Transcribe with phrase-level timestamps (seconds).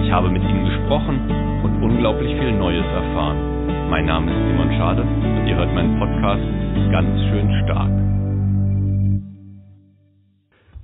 [0.00, 1.20] Ich habe mit ihnen gesprochen
[1.62, 3.88] und unglaublich viel Neues erfahren.
[3.90, 6.42] Mein Name ist Simon Schade und ihr hört meinen Podcast
[6.90, 7.90] ganz schön stark.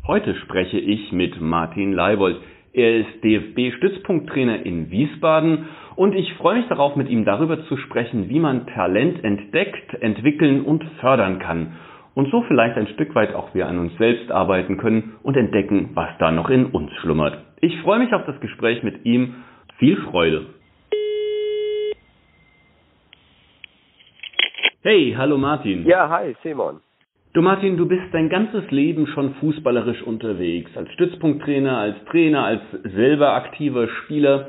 [0.06, 2.36] Heute spreche ich mit Martin Leibold.
[2.72, 5.66] Er ist DFB-Stützpunkttrainer in Wiesbaden
[5.96, 10.62] und ich freue mich darauf, mit ihm darüber zu sprechen, wie man Talent entdeckt, entwickeln
[10.62, 11.72] und fördern kann
[12.18, 15.90] und so vielleicht ein Stück weit auch wir an uns selbst arbeiten können und entdecken,
[15.94, 17.38] was da noch in uns schlummert.
[17.60, 19.36] Ich freue mich auf das Gespräch mit ihm.
[19.76, 20.46] Viel Freude.
[24.82, 25.86] Hey, hallo Martin.
[25.86, 26.80] Ja, hi Simon.
[27.34, 32.62] Du Martin, du bist dein ganzes Leben schon fußballerisch unterwegs, als Stützpunkttrainer, als Trainer, als
[32.82, 34.48] selber aktiver Spieler.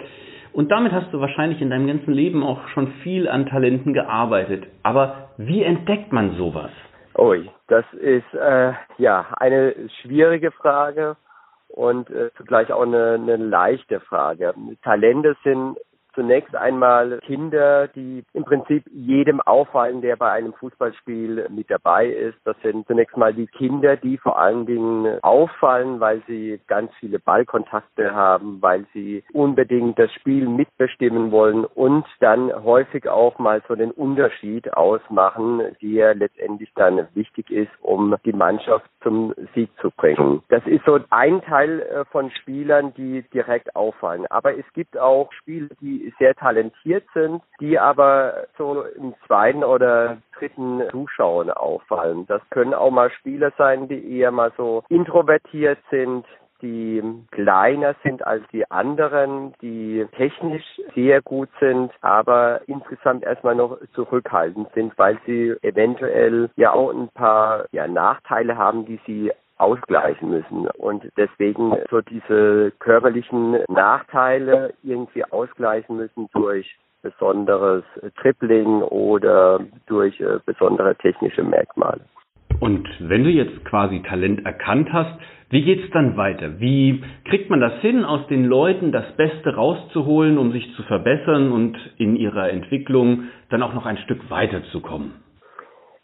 [0.53, 4.65] Und damit hast du wahrscheinlich in deinem ganzen Leben auch schon viel an Talenten gearbeitet.
[4.81, 6.71] Aber wie entdeckt man sowas?
[7.19, 11.17] Ui, das ist äh, ja eine schwierige Frage
[11.67, 14.53] und äh, zugleich auch eine, eine leichte Frage.
[14.83, 15.77] Talente sind
[16.19, 22.37] zunächst einmal Kinder, die im Prinzip jedem auffallen, der bei einem Fußballspiel mit dabei ist.
[22.43, 27.19] Das sind zunächst mal die Kinder, die vor allen Dingen auffallen, weil sie ganz viele
[27.19, 33.75] Ballkontakte haben, weil sie unbedingt das Spiel mitbestimmen wollen und dann häufig auch mal so
[33.75, 40.43] den Unterschied ausmachen, der letztendlich dann wichtig ist, um die Mannschaft zum Sieg zu bringen.
[40.49, 44.25] Das ist so ein Teil äh, von Spielern, die direkt auffallen.
[44.29, 50.17] Aber es gibt auch Spieler, die sehr talentiert sind, die aber so im zweiten oder
[50.37, 52.25] dritten Zuschauen auffallen.
[52.27, 56.25] Das können auch mal Spieler sein, die eher mal so introvertiert sind,
[56.61, 63.77] die kleiner sind als die anderen, die technisch sehr gut sind, aber insgesamt erstmal noch
[63.93, 70.29] zurückhaltend sind, weil sie eventuell ja auch ein paar ja, Nachteile haben, die sie ausgleichen
[70.29, 77.83] müssen und deswegen so diese körperlichen Nachteile irgendwie ausgleichen müssen durch besonderes
[78.21, 82.01] Tripling oder durch äh, besondere technische Merkmale.
[82.59, 85.17] Und wenn du jetzt quasi Talent erkannt hast,
[85.49, 86.59] wie geht's dann weiter?
[86.59, 91.51] Wie kriegt man das hin, aus den Leuten das Beste rauszuholen, um sich zu verbessern
[91.51, 95.13] und in ihrer Entwicklung dann auch noch ein Stück weiterzukommen?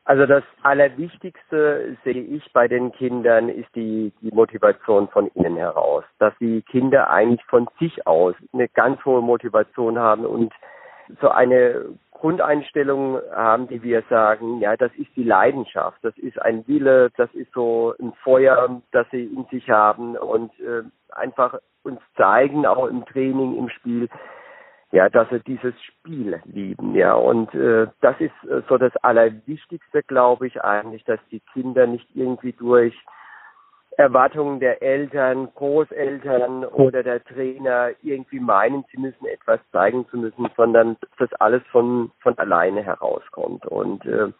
[0.06, 6.04] Also das Allerwichtigste sehe ich bei den Kindern ist die, die Motivation von innen heraus,
[6.20, 10.54] dass die Kinder eigentlich von sich aus eine ganz hohe Motivation haben und
[11.22, 16.68] so eine Grundeinstellung haben, die wir sagen, ja, das ist die Leidenschaft, das ist ein
[16.68, 20.84] Wille, das ist so ein Feuer, das sie in sich haben und äh,
[21.16, 24.08] einfach uns zeigen, auch im Training, im Spiel,
[24.96, 27.16] ja, dass sie dieses Spiel lieben, ja.
[27.16, 32.08] Und äh, das ist äh, so das Allerwichtigste, glaube ich, eigentlich, dass die Kinder nicht
[32.14, 32.96] irgendwie durch
[33.98, 40.48] Erwartungen der Eltern, Großeltern oder der Trainer irgendwie meinen, sie müssen etwas zeigen zu müssen,
[40.56, 43.66] sondern dass das alles von, von alleine herauskommt.
[43.66, 44.32] Und äh,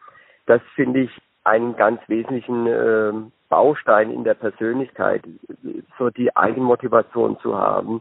[0.46, 1.12] das finde ich
[1.44, 3.12] einen ganz wesentlichen äh,
[3.50, 5.22] Baustein in der Persönlichkeit,
[5.98, 8.00] so die Eigenmotivation zu haben,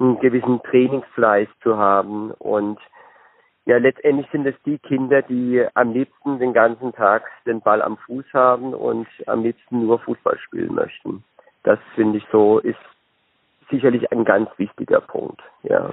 [0.00, 2.78] einen gewissen Trainingsfleiß zu haben und
[3.66, 7.98] ja, letztendlich sind es die Kinder, die am liebsten den ganzen Tag den Ball am
[7.98, 11.22] Fuß haben und am liebsten nur Fußball spielen möchten.
[11.62, 12.78] Das finde ich so ist
[13.70, 15.90] sicherlich ein ganz wichtiger Punkt, ja.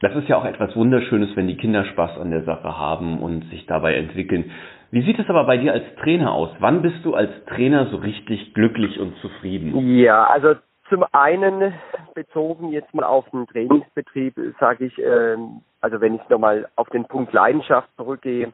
[0.00, 3.44] Das ist ja auch etwas Wunderschönes, wenn die Kinder Spaß an der Sache haben und
[3.50, 4.50] sich dabei entwickeln.
[4.90, 6.50] Wie sieht es aber bei dir als Trainer aus?
[6.58, 9.96] Wann bist du als Trainer so richtig glücklich und zufrieden?
[9.96, 10.56] Ja, also
[10.90, 11.72] zum einen
[12.14, 15.38] bezogen jetzt mal auf den Trainingsbetrieb sage ich, äh,
[15.80, 18.52] also wenn ich nochmal auf den Punkt Leidenschaft zurückgehe,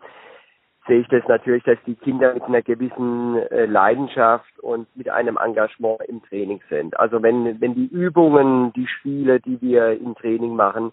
[0.86, 5.36] sehe ich das natürlich, dass die Kinder mit einer gewissen äh, Leidenschaft und mit einem
[5.36, 6.96] Engagement im Training sind.
[7.00, 10.92] Also wenn, wenn die Übungen, die Spiele, die wir im Training machen,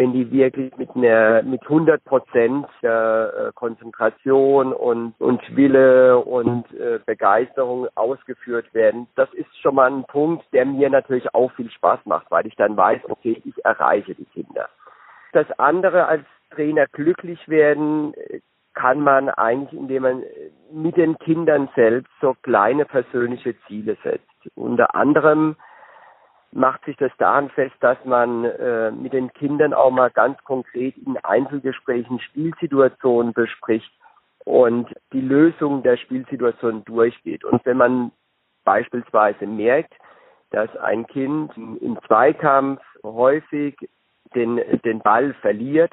[0.00, 7.00] wenn die wirklich mit einer mit 100 Prozent äh, Konzentration und und Wille und äh,
[7.04, 12.00] Begeisterung ausgeführt werden, das ist schon mal ein Punkt, der mir natürlich auch viel Spaß
[12.06, 14.70] macht, weil ich dann weiß, okay, ich erreiche die Kinder.
[15.34, 16.24] Das andere als
[16.54, 18.14] Trainer glücklich werden
[18.72, 20.22] kann man eigentlich, indem man
[20.72, 24.24] mit den Kindern selbst so kleine persönliche Ziele setzt.
[24.54, 25.56] Unter anderem
[26.52, 30.96] macht sich das daran fest, dass man äh, mit den Kindern auch mal ganz konkret
[30.98, 33.90] in Einzelgesprächen Spielsituationen bespricht
[34.44, 37.44] und die Lösung der Spielsituation durchgeht.
[37.44, 38.12] Und wenn man
[38.64, 39.92] beispielsweise merkt,
[40.50, 43.76] dass ein Kind im Zweikampf häufig
[44.34, 45.92] den, den Ball verliert,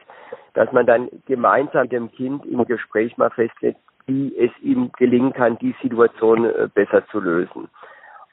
[0.54, 5.34] dass man dann gemeinsam mit dem Kind im Gespräch mal festlegt, wie es ihm gelingen
[5.34, 7.70] kann, die Situation äh, besser zu lösen.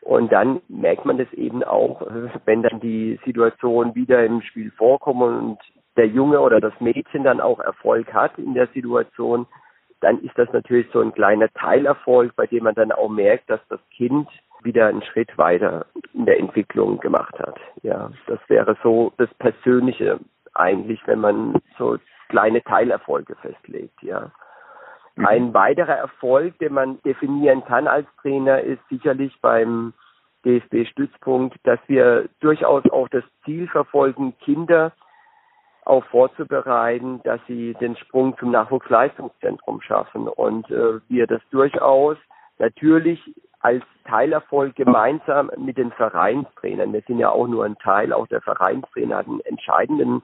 [0.05, 2.07] Und dann merkt man das eben auch,
[2.45, 5.59] wenn dann die Situation wieder im Spiel vorkommt und
[5.97, 9.47] der Junge oder das Mädchen dann auch Erfolg hat in der Situation,
[10.01, 13.61] dann ist das natürlich so ein kleiner Teilerfolg, bei dem man dann auch merkt, dass
[13.71, 14.29] das Kind
[14.63, 17.59] wieder einen Schritt weiter in der Entwicklung gemacht hat.
[17.83, 20.21] Ja, das wäre so das Persönliche
[20.53, 21.97] eigentlich, wenn man so
[22.29, 24.31] kleine Teilerfolge festlegt, ja.
[25.17, 25.27] Mhm.
[25.27, 29.93] Ein weiterer Erfolg, den man definieren kann als Trainer, ist sicherlich beim
[30.45, 34.93] DFB-Stützpunkt, dass wir durchaus auch das Ziel verfolgen, Kinder
[35.85, 42.17] auch vorzubereiten, dass sie den Sprung zum Nachwuchsleistungszentrum schaffen und äh, wir das durchaus
[42.59, 43.21] natürlich
[43.61, 46.93] als Teilerfolg gemeinsam mit den Vereinstrainern.
[46.93, 50.23] Wir sind ja auch nur ein Teil, auch der Vereinstrainer hat einen entscheidenden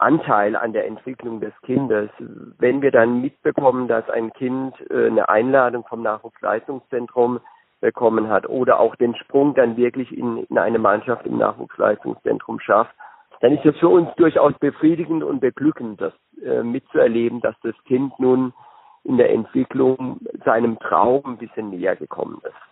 [0.00, 2.10] Anteil an der Entwicklung des Kindes.
[2.58, 7.40] Wenn wir dann mitbekommen, dass ein Kind äh, eine Einladung vom Nachwuchsleistungszentrum
[7.80, 12.94] bekommen hat oder auch den Sprung dann wirklich in, in eine Mannschaft im Nachwuchsleistungszentrum schafft,
[13.40, 16.12] dann ist es für uns durchaus befriedigend und beglückend, das
[16.44, 18.52] äh, mitzuerleben, dass das Kind nun
[19.04, 22.69] in der Entwicklung seinem Traum ein bisschen näher gekommen ist.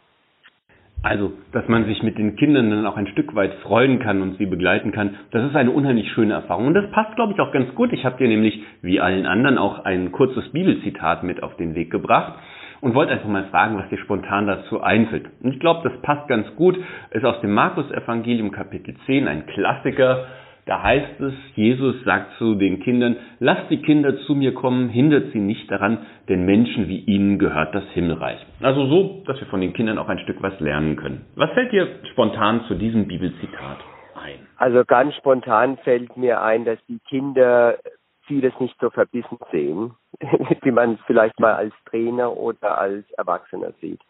[1.02, 4.36] Also, dass man sich mit den Kindern dann auch ein Stück weit freuen kann und
[4.36, 6.66] sie begleiten kann, das ist eine unheimlich schöne Erfahrung.
[6.66, 7.92] Und das passt, glaube ich, auch ganz gut.
[7.92, 11.90] Ich habe dir nämlich, wie allen anderen, auch ein kurzes Bibelzitat mit auf den Weg
[11.90, 12.34] gebracht
[12.80, 15.26] und wollte einfach mal fragen, was dir spontan dazu einfällt.
[15.40, 16.76] Und ich glaube, das passt ganz gut.
[17.10, 20.26] Ist aus dem Markus-Evangelium Kapitel 10 ein Klassiker.
[20.68, 25.32] Da heißt es, Jesus sagt zu den Kindern, lasst die Kinder zu mir kommen, hindert
[25.32, 28.44] sie nicht daran, denn Menschen wie ihnen gehört das Himmelreich.
[28.60, 31.24] Also so, dass wir von den Kindern auch ein Stück was lernen können.
[31.36, 33.78] Was fällt dir spontan zu diesem Bibelzitat
[34.14, 34.40] ein?
[34.58, 37.78] Also ganz spontan fällt mir ein, dass die Kinder
[38.26, 39.92] vieles nicht so verbissen sehen,
[40.62, 44.02] wie man es vielleicht mal als Trainer oder als Erwachsener sieht.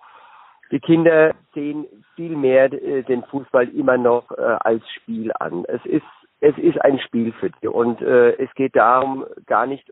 [0.72, 5.64] Die Kinder sehen viel mehr äh, den Fußball immer noch äh, als Spiel an.
[5.68, 6.02] Es ist
[6.40, 9.90] es ist ein Spiel für die und äh, es geht darum, gar nicht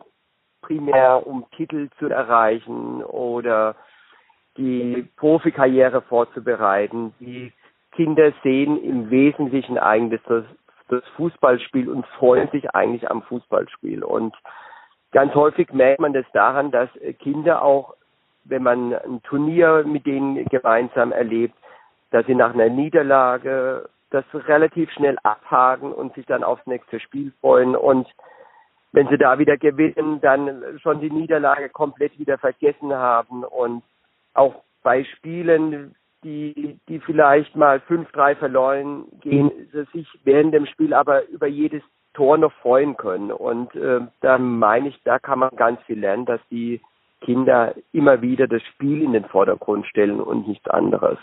[0.63, 3.77] primär um Titel zu erreichen oder
[4.57, 7.15] die Profikarriere vorzubereiten.
[7.21, 7.53] Die
[7.93, 10.45] Kinder sehen im Wesentlichen eigentlich das,
[10.89, 14.03] das Fußballspiel und freuen sich eigentlich am Fußballspiel.
[14.03, 14.35] Und
[15.13, 16.89] ganz häufig merkt man das daran, dass
[17.21, 17.95] Kinder auch,
[18.45, 21.55] wenn man ein Turnier mit denen gemeinsam erlebt,
[22.11, 27.33] dass sie nach einer Niederlage das relativ schnell abhaken und sich dann aufs nächste Spiel
[27.41, 27.77] freuen.
[27.77, 28.07] Und
[28.93, 33.45] wenn sie da wieder gewinnen, dann schon die Niederlage komplett wieder vergessen haben.
[33.45, 33.83] Und
[34.35, 40.95] auch bei Spielen, die, die vielleicht mal 5-3 verloren gehen, sie sich während dem Spiel
[40.95, 41.83] aber über jedes
[42.15, 43.31] Tor noch freuen können.
[43.31, 46.81] Und äh, da meine ich, da kann man ganz viel lernen, dass die
[47.21, 51.19] Kinder immer wieder das Spiel in den Vordergrund stellen und nichts anderes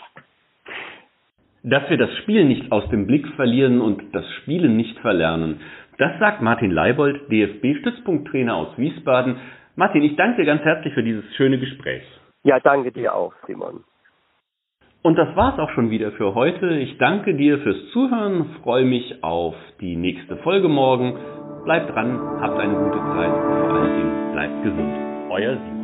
[1.64, 5.60] dass wir das Spiel nicht aus dem Blick verlieren und das Spielen nicht verlernen.
[5.98, 9.36] Das sagt Martin Leibold, DFB-Stützpunkttrainer aus Wiesbaden.
[9.74, 12.02] Martin, ich danke dir ganz herzlich für dieses schöne Gespräch.
[12.42, 13.82] Ja, danke dir auch, Simon.
[15.02, 16.78] Und das war's auch schon wieder für heute.
[16.78, 21.18] Ich danke dir fürs Zuhören, freue mich auf die nächste Folge morgen.
[21.64, 24.94] Bleibt dran, habt eine gute Zeit und vor allen Dingen bleibt gesund.
[25.30, 25.83] Euer Simon.